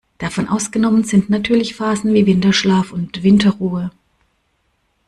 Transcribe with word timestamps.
Davon 0.17 0.47
ausgenommen 0.49 1.03
sind 1.03 1.29
natürlich 1.29 1.75
Phasen 1.75 2.15
wie 2.15 2.25
Winterschlaf 2.25 2.91
und 2.91 3.21
Winterruhe. 3.21 3.91